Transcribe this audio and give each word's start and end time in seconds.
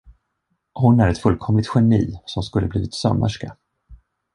Hon 0.73 0.99
är 0.99 1.07
ett 1.07 1.19
fullkomligt 1.21 1.71
geni 1.75 2.21
som 2.25 2.43
skulle 2.43 2.67
blivit 2.67 2.93
sömmerska. 2.93 3.57